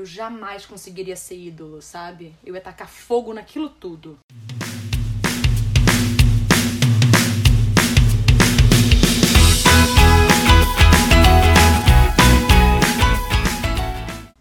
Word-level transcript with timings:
eu 0.00 0.06
jamais 0.06 0.64
conseguiria 0.64 1.14
ser 1.14 1.36
ídolo, 1.36 1.82
sabe? 1.82 2.34
Eu 2.42 2.54
ia 2.54 2.60
tacar 2.60 2.88
fogo 2.88 3.34
naquilo 3.34 3.68
tudo. 3.68 4.18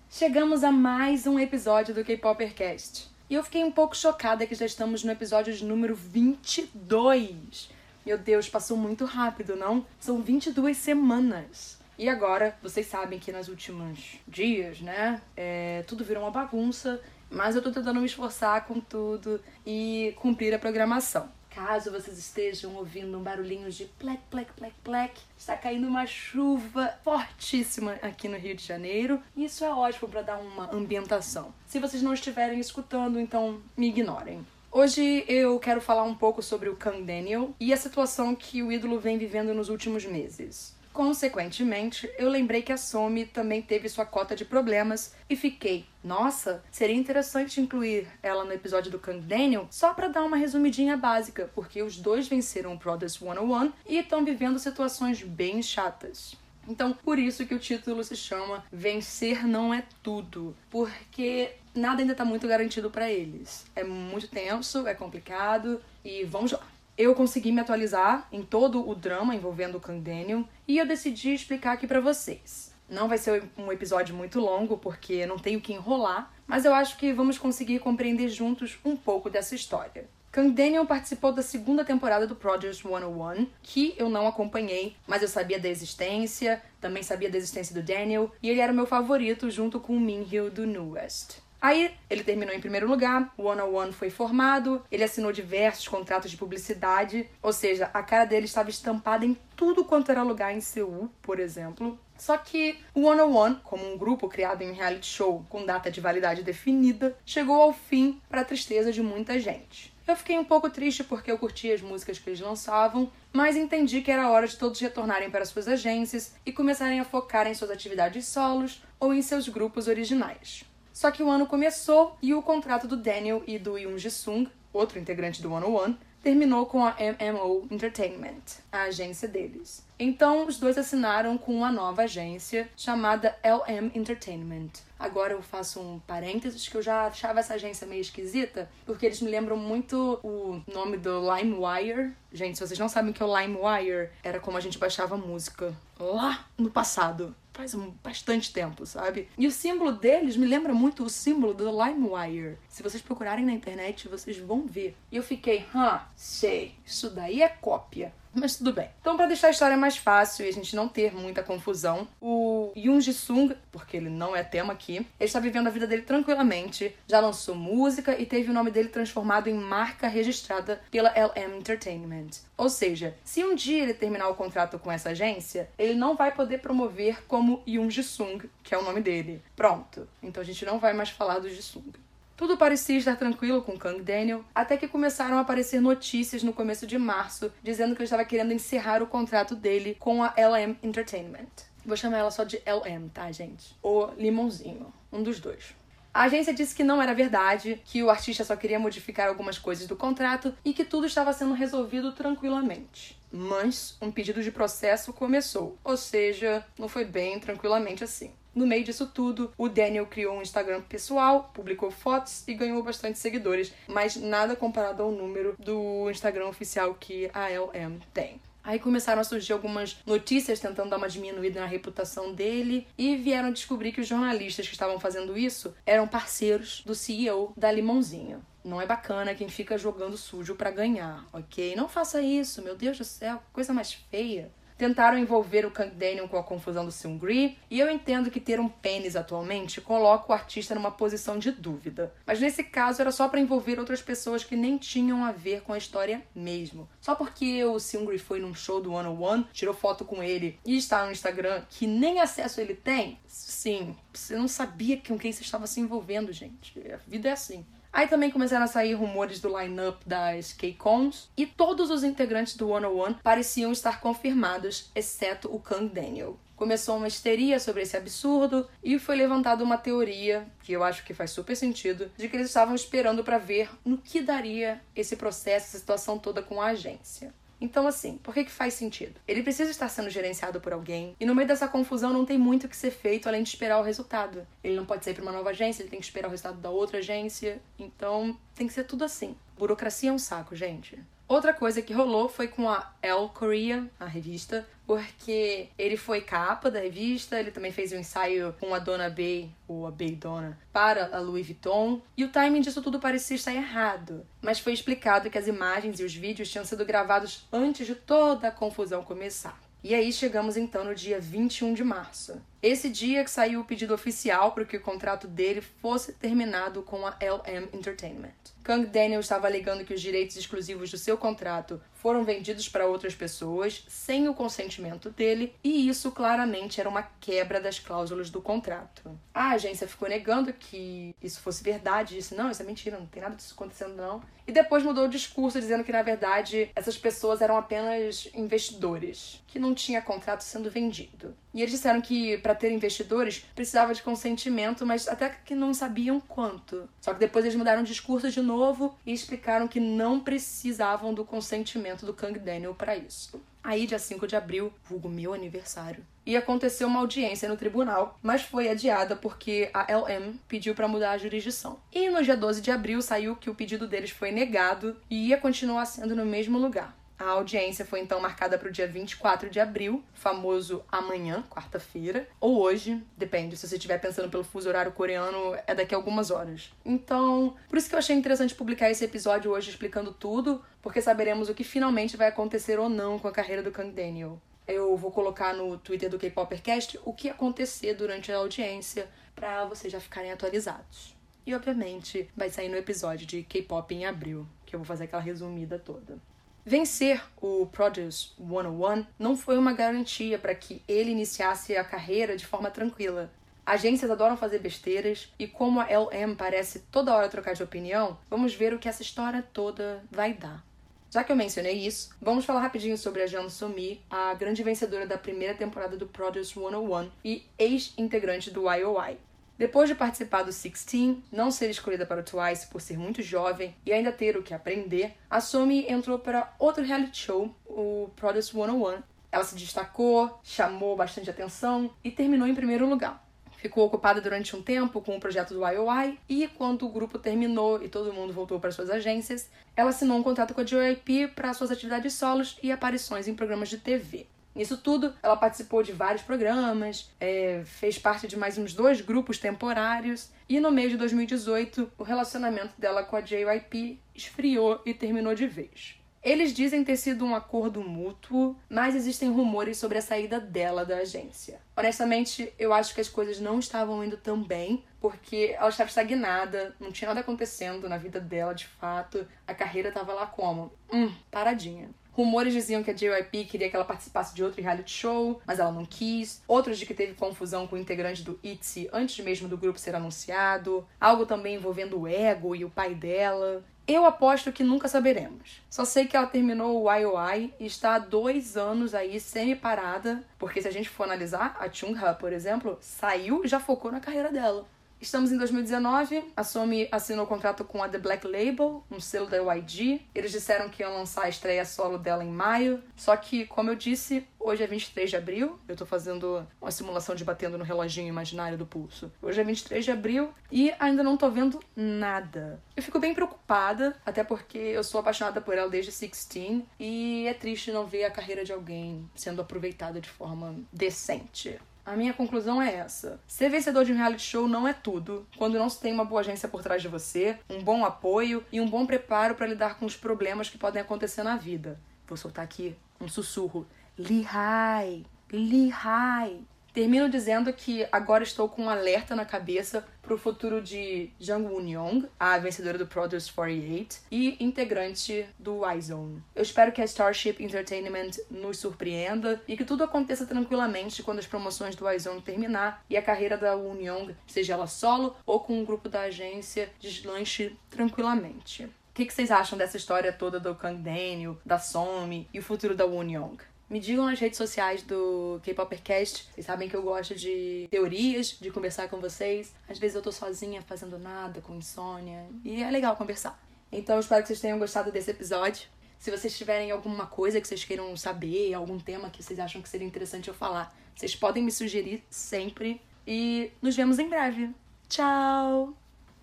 Chegamos 0.10 0.64
a 0.64 0.72
mais 0.72 1.28
um 1.28 1.38
episódio 1.38 1.94
do 1.94 2.06
K-Popercast. 2.06 3.10
E 3.30 3.36
eu 3.36 3.44
fiquei 3.44 3.64
um 3.64 3.72
pouco 3.72 3.98
chocada 3.98 4.46
que 4.48 4.56
já 4.56 4.66
estamos 4.66 5.04
no 5.04 5.12
episódio 5.12 5.54
de 5.54 5.66
número 5.66 5.94
22. 5.94 7.70
Meu 8.06 8.18
Deus, 8.18 8.48
passou 8.48 8.78
muito 8.78 9.04
rápido, 9.04 9.58
não? 9.58 9.86
São 10.00 10.22
22 10.22 10.78
semanas. 10.78 11.79
E 12.00 12.08
agora, 12.08 12.58
vocês 12.64 12.88
sabem 12.88 13.20
que 13.20 13.30
nos 13.30 13.50
últimos 13.50 14.20
dias, 14.26 14.80
né, 14.80 15.22
é, 15.36 15.84
tudo 15.86 16.02
virou 16.02 16.24
uma 16.24 16.32
bagunça, 16.32 17.02
mas 17.30 17.58
eu 17.58 17.62
tô 17.62 17.74
tentando 17.74 18.00
me 18.00 18.06
esforçar 18.06 18.66
com 18.66 18.80
tudo 18.80 19.42
e 19.66 20.16
cumprir 20.16 20.54
a 20.54 20.58
programação. 20.58 21.30
Caso 21.50 21.92
vocês 21.92 22.18
estejam 22.18 22.74
ouvindo 22.78 23.18
um 23.18 23.22
barulhinho 23.22 23.70
de 23.70 23.84
plec, 23.84 24.22
plec, 24.32 24.50
plec, 24.54 24.74
plec, 24.82 25.20
está 25.38 25.58
caindo 25.58 25.90
uma 25.90 26.06
chuva 26.06 26.94
fortíssima 27.04 28.00
aqui 28.02 28.30
no 28.30 28.38
Rio 28.38 28.56
de 28.56 28.64
Janeiro. 28.64 29.22
Isso 29.36 29.66
é 29.66 29.70
ótimo 29.70 30.08
para 30.08 30.22
dar 30.22 30.38
uma 30.38 30.74
ambientação. 30.74 31.54
Se 31.68 31.80
vocês 31.80 32.02
não 32.02 32.14
estiverem 32.14 32.62
escutando, 32.62 33.20
então 33.20 33.62
me 33.76 33.90
ignorem. 33.90 34.48
Hoje 34.72 35.26
eu 35.28 35.60
quero 35.60 35.82
falar 35.82 36.04
um 36.04 36.16
pouco 36.16 36.42
sobre 36.42 36.70
o 36.70 36.78
Kang 36.78 37.04
Daniel 37.04 37.54
e 37.60 37.74
a 37.74 37.78
situação 37.78 38.34
que 38.34 38.64
o 38.64 38.72
ídolo 38.72 39.02
vem 39.02 39.18
vivendo 39.18 39.54
nos 39.54 39.68
últimos 39.68 40.06
meses. 40.06 40.79
Consequentemente, 41.00 42.12
eu 42.18 42.28
lembrei 42.28 42.62
que 42.62 42.74
a 42.74 42.78
Somi 42.78 43.26
também 43.26 43.62
teve 43.62 43.88
sua 43.88 44.06
cota 44.06 44.36
de 44.36 44.44
problemas 44.44 45.16
e 45.30 45.36
fiquei, 45.38 45.86
nossa, 46.04 46.62
seria 46.70 46.94
interessante 46.94 47.62
incluir 47.62 48.06
ela 48.22 48.44
no 48.44 48.52
episódio 48.52 48.92
do 48.92 49.00
Kang 49.00 49.22
Daniel 49.22 49.66
só 49.72 49.94
para 49.94 50.10
dar 50.10 50.26
uma 50.26 50.36
resumidinha 50.36 50.98
básica, 50.98 51.50
porque 51.56 51.82
os 51.82 51.96
dois 51.96 52.28
venceram 52.28 52.74
o 52.74 52.78
Brothers 52.78 53.14
101 53.14 53.72
e 53.88 53.98
estão 53.98 54.26
vivendo 54.26 54.60
situações 54.60 55.24
bem 55.24 55.64
chatas. 55.64 56.36
Então, 56.68 56.92
por 56.92 57.18
isso 57.18 57.46
que 57.46 57.56
o 57.56 57.60
título 57.60 58.04
se 58.04 58.18
chama 58.18 58.66
Vencer 58.70 59.48
não 59.48 59.74
é 59.74 59.86
tudo, 60.04 60.54
porque 60.70 61.54
nada 61.74 62.02
ainda 62.02 62.14
tá 62.14 62.26
muito 62.26 62.46
garantido 62.46 62.92
para 62.92 63.10
eles. 63.10 63.66
É 63.74 63.86
muito 63.86 64.28
tenso, 64.28 64.86
é 64.86 64.94
complicado 64.94 65.82
e 66.04 66.26
vamos 66.26 66.52
lá 66.52 66.60
eu 67.00 67.16
consegui 67.16 67.54
me 67.54 67.62
atualizar 67.62 68.28
em 68.30 68.44
todo 68.44 68.86
o 68.88 68.94
drama 68.94 69.34
envolvendo 69.34 69.78
o 69.78 69.80
Kang 69.80 70.02
Daniel 70.02 70.44
e 70.68 70.78
eu 70.78 70.86
decidi 70.86 71.34
explicar 71.34 71.72
aqui 71.72 71.88
para 71.88 72.02
vocês. 72.02 72.76
Não 72.90 73.08
vai 73.08 73.18
ser 73.18 73.42
um 73.58 73.72
episódio 73.72 74.14
muito 74.14 74.38
longo 74.38 74.78
porque 74.78 75.26
não 75.26 75.40
tenho 75.40 75.62
que 75.62 75.72
enrolar, 75.72 76.30
mas 76.46 76.66
eu 76.66 76.74
acho 76.74 76.98
que 76.98 77.14
vamos 77.14 77.38
conseguir 77.38 77.80
compreender 77.80 78.28
juntos 78.28 78.78
um 78.84 78.98
pouco 78.98 79.30
dessa 79.30 79.56
história. 79.56 80.10
Kang 80.30 80.52
Daniel 80.52 80.86
participou 80.86 81.32
da 81.32 81.42
segunda 81.42 81.86
temporada 81.86 82.28
do 82.28 82.36
Project 82.36 82.84
101, 82.84 83.48
que 83.64 83.96
eu 83.98 84.10
não 84.10 84.28
acompanhei, 84.28 84.98
mas 85.08 85.22
eu 85.22 85.30
sabia 85.30 85.58
da 85.58 85.70
existência, 85.70 86.62
também 86.82 87.02
sabia 87.02 87.30
da 87.30 87.38
existência 87.38 87.74
do 87.74 87.82
Daniel, 87.82 88.30
e 88.44 88.50
ele 88.50 88.60
era 88.60 88.74
o 88.74 88.76
meu 88.76 88.86
favorito 88.86 89.50
junto 89.50 89.80
com 89.80 89.96
o 89.96 90.00
Minhyuk 90.00 90.50
do 90.52 90.68
New 90.68 90.92
West. 90.92 91.38
Aí 91.62 91.92
ele 92.10 92.24
terminou 92.24 92.54
em 92.56 92.62
primeiro 92.62 92.88
lugar, 92.88 93.34
o 93.38 93.44
One 93.44 93.62
on 93.62 93.74
One 93.74 93.92
foi 93.92 94.10
formado, 94.10 94.82
ele 94.90 95.04
assinou 95.04 95.32
diversos 95.32 95.88
contratos 95.88 96.32
de 96.32 96.38
publicidade, 96.38 97.30
ou 97.42 97.52
seja, 97.52 97.90
a 97.94 98.02
cara 98.02 98.26
dele 98.26 98.46
estava 98.46 98.70
estampada 98.70 99.26
em 99.26 99.38
tudo 99.56 99.84
quanto 99.84 100.12
era 100.12 100.24
lugar 100.24 100.56
em 100.56 100.62
Seul, 100.62 101.10
por 101.22 101.40
exemplo. 101.40 102.00
Só 102.18 102.38
que 102.38 102.78
o 102.94 103.04
One 103.04 103.22
on 103.22 103.34
One, 103.34 103.60
como 103.64 103.92
um 103.92 103.98
grupo 103.98 104.28
criado 104.28 104.62
em 104.62 104.72
um 104.72 104.76
reality 104.76 105.08
show 105.08 105.46
com 105.50 105.66
data 105.66 105.90
de 105.90 106.02
validade 106.02 106.44
definida, 106.44 107.18
chegou 107.26 107.62
ao 107.62 107.74
fim 107.74 108.22
para 108.30 108.42
a 108.42 108.46
tristeza 108.46 108.92
de 108.92 109.02
muita 109.02 109.40
gente. 109.40 109.94
Eu 110.06 110.16
fiquei 110.16 110.38
um 110.38 110.44
pouco 110.44 110.70
triste 110.70 111.04
porque 111.04 111.32
eu 111.32 111.38
curtia 111.38 111.74
as 111.74 111.82
músicas 111.82 112.18
que 112.18 112.30
eles 112.30 112.40
lançavam, 112.40 113.12
mas 113.32 113.56
entendi 113.56 114.02
que 114.02 114.12
era 114.12 114.30
hora 114.30 114.48
de 114.48 114.58
todos 114.58 114.80
retornarem 114.80 115.30
para 115.30 115.46
suas 115.46 115.68
agências 115.68 116.34
e 116.46 116.52
começarem 116.52 117.00
a 117.00 117.06
focar 117.06 117.48
em 117.48 117.54
suas 117.54 117.70
atividades 117.70 118.26
solos 118.26 118.82
ou 119.00 119.14
em 119.14 119.22
seus 119.22 119.48
grupos 119.48 119.88
originais. 119.88 120.66
Só 121.00 121.12
que 121.12 121.24
o 121.24 121.30
ano 121.30 121.48
começou 121.48 122.18
e 122.22 122.34
o 122.34 122.42
contrato 122.42 122.86
do 122.86 122.98
Daniel 122.98 123.42
e 123.48 123.58
do 123.58 123.78
Yoon 123.78 123.98
Ji-sung, 123.98 124.50
outro 124.74 125.00
integrante 125.00 125.42
do 125.42 125.48
101, 125.48 125.96
terminou 126.22 126.66
com 126.66 126.86
a 126.86 126.94
MMO 127.00 127.66
Entertainment, 127.72 128.44
a 128.70 128.82
agência 128.82 129.26
deles. 129.26 129.82
Então, 129.98 130.46
os 130.46 130.60
dois 130.60 130.78
assinaram 130.78 131.38
com 131.38 131.56
uma 131.56 131.72
nova 131.72 132.02
agência 132.02 132.70
chamada 132.76 133.34
LM 133.42 133.90
Entertainment. 133.96 134.72
Agora 135.00 135.32
eu 135.32 135.42
faço 135.42 135.80
um 135.80 136.00
parênteses 136.00 136.68
que 136.68 136.76
eu 136.76 136.82
já 136.82 137.08
achava 137.08 137.40
essa 137.40 137.54
agência 137.54 137.88
meio 137.88 138.02
esquisita, 138.02 138.70
porque 138.86 139.06
eles 139.06 139.22
me 139.22 139.32
lembram 139.32 139.56
muito 139.56 140.20
o 140.22 140.62
nome 140.70 140.98
do 140.98 141.22
LimeWire. 141.34 142.14
Gente, 142.34 142.58
se 142.58 142.68
vocês 142.68 142.78
não 142.78 142.90
sabem 142.90 143.12
o 143.12 143.14
que 143.14 143.24
é 143.24 143.26
o 143.26 143.40
LimeWire, 143.40 144.10
era 144.22 144.42
como 144.42 144.58
a 144.58 144.62
gente 144.62 144.78
baixava 144.78 145.16
música 145.16 145.74
lá 145.98 146.46
no 146.58 146.70
passado 146.70 147.34
faz 147.60 147.76
bastante 148.02 148.54
tempo, 148.54 148.86
sabe? 148.86 149.28
E 149.38 149.46
o 149.46 149.52
símbolo 149.52 149.92
deles 149.92 150.38
me 150.38 150.48
lembra 150.48 150.74
muito 150.74 151.04
o 151.04 151.10
símbolo 151.10 151.54
do 151.54 151.70
LimeWire. 151.70 152.58
Se 152.70 152.82
vocês 152.82 153.04
procurarem 153.04 153.46
na 153.46 153.52
internet, 153.52 154.08
vocês 154.08 154.38
vão 154.38 154.66
ver. 154.66 154.96
E 155.12 155.18
eu 155.18 155.24
fiquei, 155.24 155.66
hã, 155.76 156.00
sei, 156.16 156.76
isso 156.86 157.10
daí 157.10 157.42
é 157.42 157.50
cópia. 157.50 158.14
Mas 158.34 158.56
tudo 158.58 158.74
bem. 158.74 158.90
Então, 159.02 159.18
para 159.18 159.26
deixar 159.26 159.48
a 159.48 159.52
história 159.52 159.76
mais 159.76 159.98
fácil 159.98 160.46
e 160.46 160.50
a 160.50 160.54
gente 160.54 160.76
não 160.76 160.88
ter 160.88 161.14
muita 161.14 161.42
confusão, 161.42 162.08
o 162.22 162.72
Yoon 162.76 163.02
Ji-sung, 163.02 163.56
porque 163.72 163.98
ele 163.98 164.10
não 164.10 164.36
é 164.36 164.44
tema 164.44 164.74
aqui, 164.74 164.98
ele 164.98 165.08
está 165.20 165.40
vivendo 165.40 165.68
a 165.68 165.72
vida 165.72 165.88
dele 165.88 166.04
tranquilamente, 166.04 166.96
já 167.08 167.20
lançou 167.20 167.56
música 167.56 168.20
e 168.20 168.26
teve 168.26 168.52
o 168.52 168.54
nome 168.54 168.72
dele 168.72 168.90
transformado 168.90 169.48
em 169.48 169.54
marca 169.54 170.08
registrada 170.08 170.82
pela 170.92 171.10
LM 171.10 171.58
Entertainment. 171.58 172.30
Ou 172.56 172.70
seja, 172.70 173.16
se 173.24 173.44
um 173.44 173.56
dia 173.56 173.84
ele 173.84 173.94
terminar 173.94 174.28
o 174.30 174.36
contrato 174.36 174.78
com 174.78 174.92
essa 174.92 175.10
agência, 175.10 175.70
ele 175.78 175.96
não 175.96 176.16
vai 176.16 176.32
poder 176.32 176.60
promover 176.60 177.24
como 177.26 177.64
Yoon 177.68 177.90
Ji-sung, 177.90 178.50
que 178.64 178.76
é 178.76 178.78
o 178.78 178.84
nome 178.84 179.02
dele. 179.02 179.42
Pronto. 179.56 180.08
Então 180.22 180.42
a 180.42 180.46
gente 180.46 180.66
não 180.66 180.80
vai 180.80 180.94
mais 180.94 181.10
falar 181.10 181.40
do 181.40 181.50
Ji-sung. 181.50 181.94
Tudo 182.40 182.56
parecia 182.56 182.98
estar 182.98 183.18
tranquilo 183.18 183.62
com 183.62 183.78
Kang 183.78 184.02
Daniel, 184.02 184.46
até 184.56 184.78
que 184.78 184.88
começaram 184.88 185.38
a 185.38 185.42
aparecer 185.42 185.82
notícias 185.82 186.42
no 186.42 186.54
começo 186.54 186.88
de 186.88 186.98
março 186.98 187.52
dizendo 187.62 187.94
que 187.94 188.00
ele 188.00 188.06
estava 188.06 188.24
querendo 188.24 188.54
encerrar 188.54 189.04
o 189.04 189.08
contrato 189.08 189.58
dele 189.58 189.98
com 190.00 190.24
a 190.24 190.34
LM 190.38 190.78
Entertainment. 190.82 191.50
Vou 191.86 191.98
chamar 191.98 192.20
ela 192.20 192.32
só 192.32 192.46
de 192.46 192.56
LM, 192.66 193.10
tá, 193.10 193.30
gente? 193.30 193.76
Ou 193.82 194.14
Limãozinho, 194.18 194.94
um 195.12 195.22
dos 195.22 195.42
dois. 195.42 195.76
A 196.14 196.24
agência 196.24 196.54
disse 196.54 196.74
que 196.74 196.82
não 196.82 197.02
era 197.02 197.14
verdade, 197.14 197.82
que 197.84 198.02
o 198.02 198.10
artista 198.10 198.46
só 198.46 198.56
queria 198.56 198.80
modificar 198.80 199.28
algumas 199.28 199.58
coisas 199.58 199.86
do 199.86 199.98
contrato 199.98 200.56
e 200.64 200.72
que 200.72 200.86
tudo 200.86 201.08
estava 201.08 201.34
sendo 201.34 201.54
resolvido 201.54 202.14
tranquilamente. 202.14 203.20
Mas 203.30 203.98
um 204.02 204.10
pedido 204.10 204.42
de 204.42 204.50
processo 204.50 205.12
começou, 205.12 205.78
ou 205.84 205.98
seja, 205.98 206.66
não 206.78 206.88
foi 206.88 207.04
bem 207.04 207.38
tranquilamente 207.38 208.02
assim. 208.02 208.32
No 208.54 208.66
meio 208.66 208.84
disso 208.84 209.08
tudo, 209.08 209.52
o 209.58 209.70
Daniel 209.70 210.06
criou 210.06 210.38
um 210.38 210.42
Instagram 210.42 210.82
pessoal, 210.82 211.52
publicou 211.54 211.92
fotos 211.92 212.48
e 212.48 212.54
ganhou 212.54 212.82
bastante 212.84 213.20
seguidores, 213.20 213.72
mas 213.88 214.16
nada 214.16 214.56
comparado 214.56 215.04
ao 215.04 215.12
número 215.12 215.56
do 215.60 216.10
Instagram 216.10 216.48
oficial 216.48 216.96
que 217.00 217.30
a 217.34 217.50
LM 217.50 218.00
tem. 218.14 218.40
Aí 218.64 218.78
começaram 218.78 219.22
a 219.22 219.24
surgir 219.24 219.54
algumas 219.54 219.98
notícias 220.06 220.60
tentando 220.60 220.90
dar 220.90 220.98
uma 220.98 221.10
diminuída 221.10 221.62
na 221.62 221.66
reputação 221.66 222.34
dele 222.34 222.86
e 222.98 223.16
vieram 223.16 223.52
descobrir 223.52 223.92
que 223.92 224.02
os 224.02 224.08
jornalistas 224.08 224.68
que 224.68 224.74
estavam 224.74 225.00
fazendo 225.00 225.38
isso 225.38 225.74
eram 225.86 226.08
parceiros 226.08 226.84
do 226.86 226.94
CEO 226.94 227.54
da 227.56 227.72
Limãozinho. 227.72 228.44
Não 228.64 228.82
é 228.82 228.86
bacana 228.86 229.34
quem 229.34 229.48
fica 229.48 229.78
jogando 229.78 230.18
sujo 230.18 230.56
para 230.56 230.70
ganhar, 230.70 231.26
ok? 231.32 231.76
Não 231.76 231.88
faça 231.88 232.22
isso, 232.22 232.62
meu 232.62 232.76
Deus 232.76 232.98
do 232.98 233.06
céu, 233.06 233.42
coisa 233.54 233.74
mais 233.74 233.94
feia 233.94 234.52
tentaram 234.80 235.18
envolver 235.18 235.66
o 235.66 235.72
Kang 235.72 235.94
Daniel 235.94 236.30
com 236.30 236.38
a 236.38 236.44
confusão 236.44 236.86
do 236.86 236.92
Seungri, 236.92 237.58
e 237.70 237.80
eu 237.80 237.92
entendo 237.92 238.32
que 238.32 238.40
ter 238.40 238.62
um 238.62 238.70
pênis 238.70 239.18
atualmente 239.18 239.82
coloca 239.82 240.32
o 240.32 240.34
artista 240.34 240.74
numa 240.74 240.90
posição 240.90 241.38
de 241.38 241.52
dúvida. 241.52 242.14
Mas 242.26 242.40
nesse 242.40 242.64
caso 242.64 243.02
era 243.02 243.12
só 243.12 243.28
para 243.28 243.42
envolver 243.42 243.78
outras 243.78 244.02
pessoas 244.02 244.44
que 244.44 244.56
nem 244.56 244.78
tinham 244.78 245.26
a 245.26 245.34
ver 245.34 245.62
com 245.64 245.74
a 245.74 245.78
história 245.78 246.24
mesmo. 246.34 246.88
Só 247.02 247.14
porque 247.14 247.62
o 247.66 247.78
Seungri 247.78 248.18
foi 248.18 248.40
num 248.40 248.56
show 248.56 248.80
do 248.80 248.94
One 248.94 249.10
One, 249.10 249.48
tirou 249.52 249.76
foto 249.76 250.06
com 250.06 250.24
ele 250.24 250.58
e 250.66 250.78
está 250.78 251.06
no 251.06 251.12
Instagram 251.12 251.62
que 251.70 251.86
nem 251.86 252.22
acesso 252.22 252.62
ele 252.62 252.74
tem, 252.74 253.20
sim, 253.28 253.98
você 254.14 254.38
não 254.38 254.48
sabia 254.48 254.96
com 255.06 255.20
quem 255.20 255.34
você 255.34 255.42
estava 255.42 255.68
se 255.68 255.82
envolvendo, 255.82 256.32
gente. 256.32 256.80
A 256.94 256.98
vida 257.06 257.28
é 257.28 257.34
assim. 257.34 257.66
Aí 257.92 258.08
também 258.08 258.30
começaram 258.30 258.66
a 258.66 258.68
sair 258.68 258.94
rumores 258.94 259.40
do 259.40 259.58
line-up 259.58 259.98
das 260.06 260.54
K-Cons 260.54 261.30
e 261.36 261.46
todos 261.46 261.90
os 261.90 262.04
integrantes 262.04 262.56
do 262.56 262.68
101 262.68 263.16
pareciam 263.16 263.72
estar 263.72 264.00
confirmados, 264.00 264.92
exceto 264.94 265.54
o 265.54 265.60
Kang 265.60 265.90
Daniel. 265.90 266.38
Começou 266.56 266.98
uma 266.98 267.08
histeria 267.08 267.58
sobre 267.60 267.84
esse 267.84 267.96
absurdo 267.96 268.68
e 268.84 269.00
foi 269.00 269.16
levantada 269.16 269.64
uma 269.64 269.78
teoria, 269.78 270.46
que 270.62 270.74
eu 270.74 270.84
acho 270.84 271.06
que 271.06 271.14
faz 271.14 271.32
super 271.32 271.56
sentido, 271.56 272.12
de 272.18 272.28
que 272.28 272.36
eles 272.36 272.48
estavam 272.48 272.76
esperando 272.76 273.24
para 273.24 273.38
ver 273.38 273.70
no 273.86 273.98
que 273.98 274.22
daria 274.22 274.82
esse 274.96 275.16
processo, 275.16 275.68
essa 275.68 275.80
situação 275.80 276.20
toda 276.20 276.44
com 276.44 276.62
a 276.62 276.68
agência. 276.68 277.34
Então, 277.62 277.88
assim, 277.88 278.18
por 278.18 278.34
que, 278.34 278.46
que 278.46 278.52
faz 278.52 278.74
sentido? 278.74 279.20
Ele 279.28 279.44
precisa 279.44 279.70
estar 279.70 279.90
sendo 279.90 280.10
gerenciado 280.10 280.62
por 280.62 280.72
alguém, 280.72 281.16
e 281.20 281.26
no 281.26 281.36
meio 281.36 281.48
dessa 281.48 281.68
confusão 281.68 282.14
não 282.14 282.26
tem 282.26 282.38
muito 282.38 282.66
o 282.66 282.70
que 282.70 282.78
ser 282.78 282.92
feito 282.92 283.28
além 283.28 283.44
de 283.44 283.50
esperar 283.50 283.80
o 283.80 283.84
resultado. 283.84 284.48
Ele 284.64 284.76
não 284.76 284.86
pode 284.86 285.04
sair 285.04 285.14
para 285.14 285.24
uma 285.24 285.32
nova 285.32 285.50
agência, 285.50 285.82
ele 285.82 285.90
tem 285.90 286.00
que 286.00 286.06
esperar 286.06 286.28
o 286.28 286.32
resultado 286.32 286.60
da 286.60 286.70
outra 286.70 287.00
agência, 287.00 287.62
então 287.78 288.38
tem 288.56 288.68
que 288.68 288.74
ser 288.74 288.86
tudo 288.86 289.04
assim. 289.04 289.36
Burocracia 289.58 290.10
é 290.10 290.14
um 290.14 290.20
saco, 290.20 290.56
gente. 290.56 290.98
Outra 291.30 291.54
coisa 291.54 291.80
que 291.80 291.94
rolou 291.94 292.28
foi 292.28 292.48
com 292.48 292.68
a 292.68 292.92
Elle 293.04 293.30
Korea, 293.32 293.88
a 294.00 294.06
revista, 294.06 294.68
porque 294.88 295.70
ele 295.78 295.96
foi 295.96 296.22
capa 296.22 296.72
da 296.72 296.80
revista, 296.80 297.40
ele 297.40 297.52
também 297.52 297.72
fez 297.72 297.94
um 297.94 297.98
ensaio 297.98 298.56
com 298.60 298.74
a 298.74 298.80
Dona 298.80 299.12
Bey, 299.12 299.52
ou 299.68 299.86
a 299.86 299.92
Bey 299.92 300.16
Dona, 300.16 300.58
para 300.74 301.16
a 301.16 301.20
Louis 301.20 301.46
Vuitton, 301.46 302.02
e 302.18 302.26
o 302.26 302.30
timing 302.30 302.62
disso 302.62 302.82
tudo 302.82 303.00
parecia 303.00 303.36
estar 303.36 303.54
errado. 303.54 304.26
Mas 304.42 304.58
foi 304.58 304.74
explicado 304.74 305.30
que 305.30 305.38
as 305.38 305.46
imagens 305.46 306.00
e 306.00 306.04
os 306.04 306.16
vídeos 306.16 306.50
tinham 306.50 306.66
sido 306.66 306.84
gravados 306.84 307.48
antes 307.54 307.86
de 307.86 307.94
toda 307.94 308.48
a 308.48 308.52
confusão 308.52 309.04
começar. 309.04 309.62
E 309.84 309.94
aí 309.94 310.12
chegamos 310.12 310.58
então 310.58 310.84
no 310.84 310.96
dia 310.96 311.20
21 311.22 311.76
de 311.76 311.84
março. 311.84 312.42
Esse 312.62 312.90
dia 312.90 313.24
que 313.24 313.32
saiu 313.32 313.62
o 313.62 313.64
pedido 313.64 313.94
oficial 313.94 314.52
para 314.52 314.66
que 314.66 314.76
o 314.76 314.82
contrato 314.82 315.28
dele 315.28 315.62
fosse 315.62 316.12
terminado 316.12 316.82
com 316.82 317.08
a 317.08 317.18
LM 317.22 317.70
Entertainment. 317.74 318.34
Kang 318.62 318.86
Daniel 318.86 319.22
estava 319.22 319.48
alegando 319.48 319.86
que 319.86 319.94
os 319.94 320.02
direitos 320.02 320.36
exclusivos 320.36 320.92
do 320.92 320.98
seu 320.98 321.18
contrato 321.18 321.82
foram 321.94 322.24
vendidos 322.24 322.70
para 322.70 322.86
outras 322.86 323.16
pessoas 323.16 323.84
sem 323.88 324.30
o 324.30 324.34
consentimento 324.34 325.10
dele, 325.10 325.54
e 325.64 325.90
isso 325.90 326.12
claramente 326.12 326.80
era 326.80 326.90
uma 326.90 327.04
quebra 327.20 327.60
das 327.60 327.80
cláusulas 327.80 328.30
do 328.30 328.42
contrato. 328.42 329.18
A 329.34 329.52
agência 329.52 329.88
ficou 329.88 330.08
negando 330.08 330.54
que 330.54 331.16
isso 331.22 331.42
fosse 331.42 331.64
verdade, 331.64 332.16
disse: 332.16 332.36
não, 332.36 332.52
isso 332.52 332.62
é 332.62 332.66
mentira, 332.66 333.00
não 333.00 333.06
tem 333.06 333.22
nada 333.22 333.36
disso 333.36 333.54
acontecendo, 333.54 333.96
não. 333.96 334.22
E 334.48 334.52
depois 334.52 334.84
mudou 334.84 335.06
o 335.06 335.10
discurso, 335.10 335.60
dizendo 335.60 335.84
que 335.84 335.92
na 335.92 336.02
verdade 336.02 336.72
essas 336.76 336.98
pessoas 336.98 337.42
eram 337.42 337.58
apenas 337.58 338.30
investidores, 338.34 339.44
que 339.48 339.60
não 339.60 339.76
tinha 339.76 340.02
contrato 340.02 340.42
sendo 340.42 340.72
vendido. 340.72 341.36
E 341.54 341.62
eles 341.62 341.72
disseram 341.72 342.02
que 342.02 342.38
para 342.38 342.56
ter 342.56 342.72
investidores 342.72 343.46
precisava 343.56 343.94
de 343.94 344.04
consentimento, 344.04 344.86
mas 344.86 345.08
até 345.08 345.30
que 345.30 345.56
não 345.56 345.74
sabiam 345.74 346.20
quanto. 346.20 346.88
Só 347.02 347.14
que 347.14 347.20
depois 347.20 347.44
eles 347.46 347.58
mudaram 347.58 347.82
o 347.82 347.86
discurso 347.86 348.30
de 348.30 348.42
novo 348.42 348.96
e 349.06 349.14
explicaram 349.14 349.68
que 349.68 349.80
não 349.80 350.20
precisavam 350.20 351.14
do 351.14 351.26
consentimento 351.26 352.06
do 352.06 352.14
Kang 352.14 352.38
Daniel 352.38 352.76
para 352.76 352.96
isso. 352.96 353.42
Aí, 353.62 353.86
dia 353.86 354.00
5 354.00 354.26
de 354.26 354.36
abril, 354.36 354.72
vulgo 354.86 355.10
meu 355.10 355.34
aniversário, 355.34 356.04
e 356.26 356.38
aconteceu 356.38 356.88
uma 356.88 357.00
audiência 357.00 357.50
no 357.50 357.58
tribunal, 357.58 358.18
mas 358.24 358.42
foi 358.42 358.70
adiada 358.70 359.16
porque 359.16 359.70
a 359.74 359.92
LM 359.92 360.40
pediu 360.48 360.74
para 360.74 360.88
mudar 360.88 361.12
a 361.12 361.18
jurisdição. 361.18 361.78
E 361.92 362.10
no 362.10 362.24
dia 362.24 362.38
12 362.38 362.62
de 362.62 362.72
abril 362.72 363.02
saiu 363.02 363.36
que 363.36 363.50
o 363.50 363.56
pedido 363.56 363.88
deles 363.88 364.12
foi 364.12 364.32
negado 364.32 364.96
e 365.10 365.28
ia 365.28 365.38
continuar 365.38 365.86
sendo 365.86 366.16
no 366.16 366.26
mesmo 366.26 366.58
lugar. 366.58 366.99
A 367.20 367.32
audiência 367.32 367.86
foi 367.86 368.00
então 368.00 368.22
marcada 368.22 368.58
para 368.58 368.70
o 368.70 368.72
dia 368.72 368.88
24 368.88 369.50
de 369.50 369.60
abril, 369.60 370.02
famoso 370.14 370.82
amanhã, 370.90 371.44
quarta-feira, 371.50 372.26
ou 372.40 372.62
hoje, 372.62 373.04
depende, 373.18 373.58
se 373.58 373.68
você 373.68 373.76
estiver 373.76 373.98
pensando 373.98 374.30
pelo 374.30 374.42
fuso 374.42 374.70
horário 374.70 374.94
coreano, 374.94 375.54
é 375.68 375.76
daqui 375.76 375.94
a 375.94 375.98
algumas 375.98 376.32
horas. 376.32 376.72
Então, 376.86 377.58
por 377.68 377.78
isso 377.78 377.90
que 377.90 377.96
eu 377.96 378.00
achei 378.00 378.16
interessante 378.16 378.56
publicar 378.56 378.90
esse 378.90 379.04
episódio 379.04 379.52
hoje 379.52 379.70
explicando 379.70 380.14
tudo, 380.14 380.64
porque 380.82 381.02
saberemos 381.02 381.50
o 381.50 381.54
que 381.54 381.66
finalmente 381.66 382.16
vai 382.16 382.30
acontecer 382.30 382.80
ou 382.80 382.88
não 382.88 383.20
com 383.20 383.28
a 383.28 383.34
carreira 383.34 383.62
do 383.62 383.70
Kang 383.70 383.92
Daniel. 383.92 384.42
Eu 384.66 384.96
vou 384.96 385.12
colocar 385.12 385.54
no 385.54 385.78
Twitter 385.78 386.10
do 386.10 386.18
K-Popercast 386.18 387.02
o 387.04 387.12
que 387.12 387.30
acontecer 387.30 387.96
durante 387.96 388.32
a 388.32 388.38
audiência 388.38 389.10
para 389.36 389.66
vocês 389.66 389.92
já 389.92 390.00
ficarem 390.00 390.32
atualizados. 390.32 391.18
E 391.46 391.54
obviamente 391.54 392.30
vai 392.34 392.50
sair 392.50 392.70
no 392.70 392.78
episódio 392.78 393.28
de 393.28 393.44
K-pop 393.44 393.94
em 393.94 394.06
abril, 394.06 394.48
que 394.66 394.74
eu 394.74 394.80
vou 394.80 394.86
fazer 394.86 395.04
aquela 395.04 395.22
resumida 395.22 395.78
toda. 395.78 396.18
Vencer 396.66 397.24
o 397.42 397.66
Produce 397.68 398.32
101 398.38 399.06
não 399.18 399.36
foi 399.36 399.58
uma 399.58 399.74
garantia 399.74 400.38
para 400.38 400.54
que 400.54 400.82
ele 400.88 401.12
iniciasse 401.12 401.76
a 401.76 401.84
carreira 401.84 402.36
de 402.36 402.46
forma 402.46 402.70
tranquila. 402.70 403.32
Agências 403.66 404.12
adoram 404.12 404.36
fazer 404.36 404.60
besteiras 404.60 405.34
e 405.40 405.48
como 405.48 405.80
a 405.80 405.86
LM 405.86 406.36
parece 406.36 406.80
toda 406.92 407.16
hora 407.16 407.30
trocar 407.30 407.54
de 407.54 407.64
opinião, 407.64 408.18
vamos 408.30 408.54
ver 408.54 408.74
o 408.74 408.80
que 408.80 408.90
essa 408.90 409.02
história 409.02 409.46
toda 409.54 410.04
vai 410.12 410.34
dar. 410.34 410.64
Já 411.12 411.24
que 411.24 411.32
eu 411.32 411.36
mencionei 411.36 411.74
isso, 411.74 412.16
vamos 412.22 412.46
falar 412.46 412.62
rapidinho 412.62 412.98
sobre 412.98 413.24
a 413.24 413.28
Jeon 413.28 413.50
Somi, 413.50 414.00
a 414.10 414.34
grande 414.36 414.62
vencedora 414.62 415.08
da 415.08 415.18
primeira 415.18 415.56
temporada 415.56 415.98
do 415.98 416.06
Produce 416.06 416.54
101 416.54 417.10
e 417.26 417.46
ex-integrante 417.58 418.52
do 418.52 418.72
YOI. 418.72 419.18
Depois 419.60 419.90
de 419.90 419.94
participar 419.94 420.44
do 420.44 420.54
Sixteen, 420.54 421.22
não 421.30 421.52
ser 421.52 421.70
escolhida 421.70 422.06
para 422.06 422.22
o 422.22 422.24
Twice 422.24 422.68
por 422.68 422.80
ser 422.80 422.98
muito 422.98 423.22
jovem 423.22 423.76
e 423.86 423.92
ainda 423.92 424.10
ter 424.10 424.38
o 424.38 424.42
que 424.42 424.54
aprender, 424.54 425.18
a 425.30 425.42
Somi 425.42 425.86
entrou 425.90 426.18
para 426.18 426.54
outro 426.58 426.82
reality 426.82 427.26
show, 427.26 427.54
o 427.66 428.10
Produce 428.16 428.54
101. 428.54 429.04
Ela 429.30 429.44
se 429.44 429.56
destacou, 429.56 430.40
chamou 430.42 430.96
bastante 430.96 431.30
atenção 431.30 431.94
e 432.02 432.10
terminou 432.10 432.48
em 432.48 432.56
primeiro 432.56 432.88
lugar. 432.88 433.22
Ficou 433.58 433.86
ocupada 433.86 434.22
durante 434.22 434.56
um 434.56 434.62
tempo 434.62 435.02
com 435.02 435.18
o 435.18 435.20
projeto 435.20 435.54
do 435.54 435.68
IOI 435.68 436.18
e, 436.30 436.48
quando 436.48 436.86
o 436.86 436.90
grupo 436.90 437.20
terminou 437.20 437.84
e 437.84 437.90
todo 437.90 438.14
mundo 438.14 438.32
voltou 438.32 438.62
para 438.62 438.72
suas 438.72 438.90
agências, 438.90 439.50
ela 439.76 439.90
assinou 439.90 440.18
um 440.18 440.24
contrato 440.24 440.54
com 440.54 440.62
a 440.62 440.64
JYP 440.64 441.34
para 441.36 441.54
suas 441.54 441.70
atividades 441.70 442.14
solos 442.14 442.58
e 442.64 442.72
aparições 442.72 443.28
em 443.28 443.36
programas 443.36 443.68
de 443.68 443.78
TV. 443.78 444.26
Nisso 444.56 444.78
tudo, 444.78 445.14
ela 445.22 445.38
participou 445.38 445.84
de 445.84 445.92
vários 445.92 446.22
programas, 446.22 447.12
é, 447.20 447.62
fez 447.66 447.98
parte 447.98 448.28
de 448.28 448.38
mais 448.38 448.58
uns 448.58 448.74
dois 448.74 449.02
grupos 449.02 449.38
temporários, 449.38 450.30
e 450.48 450.60
no 450.60 450.72
mês 450.72 450.92
de 450.92 450.98
2018, 450.98 451.92
o 451.98 452.04
relacionamento 452.04 452.74
dela 452.78 453.04
com 453.04 453.16
a 453.16 453.22
JYP 453.22 454.00
esfriou 454.16 454.82
e 454.86 454.94
terminou 454.94 455.36
de 455.36 455.48
vez. 455.48 456.00
Eles 456.22 456.54
dizem 456.54 456.84
ter 456.84 456.98
sido 456.98 457.24
um 457.24 457.34
acordo 457.34 457.82
mútuo, 457.82 458.56
mas 458.70 458.94
existem 458.94 459.30
rumores 459.30 459.78
sobre 459.78 459.98
a 459.98 460.02
saída 460.02 460.38
dela 460.40 460.86
da 460.86 460.98
agência. 460.98 461.62
Honestamente, 461.78 462.52
eu 462.60 462.74
acho 462.74 462.94
que 462.94 463.00
as 463.00 463.08
coisas 463.08 463.40
não 463.40 463.58
estavam 463.58 464.04
indo 464.04 464.18
tão 464.18 464.44
bem, 464.44 464.84
porque 465.00 465.56
ela 465.58 465.70
estava 465.70 465.88
estagnada, 465.88 466.76
não 466.78 466.92
tinha 466.92 467.08
nada 467.08 467.22
acontecendo 467.22 467.88
na 467.88 467.98
vida 467.98 468.20
dela 468.20 468.54
de 468.54 468.68
fato, 468.68 469.26
a 469.48 469.54
carreira 469.54 469.90
estava 469.90 470.14
lá 470.14 470.26
como? 470.28 470.74
Hum, 470.92 471.14
paradinha. 471.32 471.90
Rumores 472.20 472.52
diziam 472.52 472.84
que 472.84 472.92
a 472.92 472.94
JYP 472.94 473.46
queria 473.46 473.70
que 473.70 473.76
ela 473.78 473.86
participasse 473.86 474.36
de 474.36 474.44
outro 474.44 474.62
reality 474.62 474.92
show, 474.92 475.40
mas 475.48 475.58
ela 475.58 475.72
não 475.72 475.86
quis. 475.86 476.42
Outros 476.46 476.78
de 476.78 476.86
que 476.86 476.94
teve 476.94 477.14
confusão 477.14 477.66
com 477.66 477.78
o 477.78 477.80
integrante 477.80 478.24
do 478.24 478.38
ITZY 478.44 478.90
antes 478.92 479.24
mesmo 479.24 479.48
do 479.48 479.58
grupo 479.58 479.80
ser 479.80 479.96
anunciado. 479.96 480.86
Algo 481.00 481.26
também 481.26 481.56
envolvendo 481.56 481.98
o 481.98 482.06
Ego 482.06 482.54
e 482.58 482.66
o 482.66 482.70
pai 482.70 482.94
dela. 482.94 483.64
Eu 483.88 484.06
aposto 484.06 484.52
que 484.52 484.66
nunca 484.66 484.90
saberemos. 484.90 485.62
Só 485.70 485.86
sei 485.86 486.08
que 486.08 486.18
ela 486.18 486.28
terminou 486.28 486.84
o 486.84 486.94
YOI 486.94 487.54
e 487.58 487.66
está 487.66 487.96
há 487.96 488.00
dois 488.00 488.58
anos 488.58 488.94
aí 488.94 489.18
semi-parada, 489.18 490.22
porque 490.38 490.62
se 490.62 490.68
a 490.68 490.72
gente 490.72 490.90
for 490.90 491.06
analisar, 491.06 491.56
a 491.58 491.72
Chung-ha, 491.72 492.14
por 492.16 492.34
exemplo, 492.34 492.78
saiu 492.82 493.46
e 493.46 493.48
já 493.48 493.62
focou 493.62 493.94
na 493.94 494.02
carreira 494.02 494.30
dela. 494.30 494.66
Estamos 495.02 495.32
em 495.32 495.38
2019, 495.38 496.26
a 496.36 496.44
Sony 496.44 496.90
assinou 496.92 497.24
o 497.24 497.28
contrato 497.28 497.64
com 497.64 497.82
a 497.82 497.88
The 497.88 497.98
Black 497.98 498.28
Label, 498.28 498.84
um 498.92 499.00
selo 499.00 499.28
da 499.28 499.38
YG. 499.38 500.02
Eles 500.14 500.30
disseram 500.30 500.68
que 500.68 500.84
iam 500.84 500.92
lançar 500.92 501.24
a 501.24 501.30
estreia 501.30 501.64
solo 501.64 501.98
dela 501.98 502.22
em 502.22 502.30
maio. 502.30 502.84
Só 502.98 503.16
que, 503.16 503.46
como 503.46 503.70
eu 503.70 503.76
disse, 503.76 504.28
hoje 504.38 504.62
é 504.62 504.68
23 504.68 505.10
de 505.10 505.16
abril. 505.16 505.58
Eu 505.70 505.78
tô 505.78 505.86
fazendo 505.86 506.46
uma 506.62 506.70
simulação 506.70 507.16
de 507.16 507.24
batendo 507.24 507.58
no 507.58 507.64
reloginho 507.64 508.10
imaginário 508.10 508.58
do 508.58 508.66
pulso. 508.66 509.10
Hoje 509.22 509.40
é 509.40 509.44
23 509.44 509.86
de 509.86 509.92
abril 509.92 510.34
e 510.52 510.74
ainda 510.78 511.02
não 511.02 511.16
tô 511.16 511.30
vendo 511.30 511.62
nada. 511.74 512.62
Eu 512.76 512.84
fico 512.84 513.00
bem 513.00 513.14
preocupada, 513.14 513.96
até 514.06 514.22
porque 514.26 514.58
eu 514.58 514.84
sou 514.84 515.00
apaixonada 515.00 515.40
por 515.40 515.58
ela 515.58 515.70
desde 515.70 515.92
16 515.92 516.64
e 516.78 517.26
é 517.26 517.34
triste 517.34 517.72
não 517.72 517.88
ver 517.88 518.04
a 518.04 518.12
carreira 518.12 518.44
de 518.44 518.52
alguém 518.52 519.10
sendo 519.16 519.42
aproveitada 519.42 520.02
de 520.02 520.10
forma 520.10 520.56
decente. 520.74 521.58
A 521.90 521.96
minha 521.96 522.14
conclusão 522.14 522.62
é 522.62 522.76
essa. 522.76 523.20
Ser 523.26 523.50
vencedor 523.50 523.84
de 523.84 523.92
um 523.92 523.96
reality 523.96 524.22
show 524.22 524.48
não 524.48 524.68
é 524.68 524.74
tudo, 524.74 525.26
quando 525.36 525.58
não 525.58 525.68
se 525.68 525.80
tem 525.80 525.92
uma 525.92 526.06
boa 526.06 526.22
agência 526.22 526.48
por 526.48 526.62
trás 526.62 526.84
de 526.84 526.88
você, 526.88 527.40
um 527.50 527.64
bom 527.64 527.84
apoio 527.84 528.46
e 528.52 528.62
um 528.62 528.70
bom 528.70 528.86
preparo 528.86 529.34
para 529.34 529.48
lidar 529.48 529.80
com 529.80 529.88
os 529.88 529.98
problemas 529.98 530.52
que 530.52 530.58
podem 530.58 530.80
acontecer 530.80 531.24
na 531.24 531.36
vida. 531.36 531.80
Vou 532.08 532.16
soltar 532.16 532.46
aqui 532.46 532.76
um 533.02 533.08
sussurro. 533.08 533.66
Lihai! 533.98 535.04
Lihai! 535.34 536.42
Termino 536.74 537.10
dizendo 537.10 537.52
que 537.52 537.88
agora 537.92 538.24
estou 538.24 538.48
com 538.48 538.64
um 538.64 538.70
alerta 538.70 539.16
na 539.16 539.26
cabeça 539.26 539.86
para 540.02 540.14
o 540.14 540.18
futuro 540.18 540.62
de 540.62 541.12
Jang 541.20 541.46
Woon-young, 541.46 542.08
a 542.20 542.38
vencedora 542.38 542.78
do 542.78 542.88
Produce 542.88 543.32
48 543.32 544.02
e 544.12 544.44
integrante 544.44 545.28
do 545.38 545.62
iZone. 545.72 546.24
Eu 546.36 546.42
espero 546.42 546.72
que 546.72 546.82
a 546.82 546.86
Starship 546.86 547.38
Entertainment 547.40 548.12
nos 548.30 548.58
surpreenda 548.58 549.42
e 549.48 549.58
que 549.58 549.66
tudo 549.66 549.84
aconteça 549.84 550.26
tranquilamente 550.26 551.04
quando 551.04 551.20
as 551.20 551.28
promoções 551.28 551.76
do 551.76 551.90
iZone 551.90 552.22
terminar 552.22 552.84
e 552.90 552.98
a 552.98 553.02
carreira 553.02 553.38
da 553.38 553.56
Woon-young, 553.56 554.16
seja 554.28 554.54
ela 554.54 554.68
solo 554.68 555.16
ou 555.26 555.40
com 555.40 555.60
um 555.60 555.66
grupo 555.66 555.90
da 555.90 556.02
agência, 556.02 556.70
deslanche 556.80 557.56
tranquilamente. 557.70 558.66
O 558.66 558.72
que, 558.94 559.06
que 559.06 559.14
vocês 559.14 559.32
acham 559.32 559.58
dessa 559.58 559.78
história 559.78 560.12
toda 560.12 560.40
do 560.40 560.54
Kang 560.56 560.82
Daniel, 560.82 561.38
da 561.46 561.58
Somi 561.58 562.28
e 562.34 562.40
o 562.40 562.44
futuro 562.44 562.76
da 562.76 562.86
Woon-young? 562.86 563.38
Me 563.70 563.80
digam 563.80 564.06
nas 564.06 564.20
redes 564.20 564.38
sociais 564.38 564.82
do 564.82 565.40
K-Popercast. 565.44 566.28
Vocês 566.34 566.46
sabem 566.46 566.68
que 566.68 566.76
eu 566.76 566.82
gosto 566.82 567.14
de 567.14 567.68
teorias, 567.70 568.38
de 568.40 568.50
conversar 568.50 568.90
com 568.90 569.00
vocês. 569.00 569.54
Às 569.68 569.78
vezes 569.78 569.96
eu 569.96 570.02
tô 570.02 570.12
sozinha 570.12 570.62
fazendo 570.64 570.98
nada, 570.98 571.40
com 571.40 571.56
insônia. 571.56 572.26
E 572.44 572.64
é 572.64 572.72
legal 572.72 572.96
conversar. 572.96 573.40
Então 573.72 573.96
eu 573.96 574.00
espero 574.00 574.24
que 574.24 574.28
vocês 574.28 574.42
tenham 574.42 574.58
gostado 574.58 574.92
desse 574.92 575.12
episódio. 575.12 575.68
Se 576.00 576.10
vocês 576.10 576.36
tiverem 576.36 576.72
alguma 576.72 577.06
coisa 577.06 577.40
que 577.40 577.48
vocês 577.48 577.64
queiram 577.64 577.96
saber, 577.96 578.54
algum 578.54 578.80
tema 578.80 579.10
que 579.10 579.22
vocês 579.22 579.38
acham 579.38 579.62
que 579.62 579.70
seria 579.70 579.86
interessante 579.86 580.30
eu 580.30 580.34
falar, 580.34 580.76
vocês 580.96 581.16
podem 581.16 581.44
me 581.44 581.52
sugerir 581.52 582.04
sempre. 582.10 582.82
E 583.06 583.52
nos 583.62 583.76
vemos 583.76 584.00
em 584.00 584.08
breve. 584.08 584.50
Tchau! 584.88 585.89